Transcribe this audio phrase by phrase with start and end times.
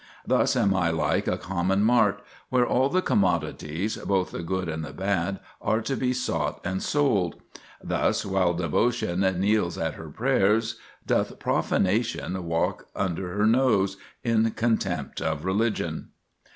[0.25, 4.83] Thus am I like a common mart, where all the commodities (both the good and
[4.83, 7.35] the bad) are to be bought and sold.
[7.83, 15.21] Thus, while devotion kneels at her prayers, doth profanation walk under her nose, in contempt
[15.21, 16.09] of religion."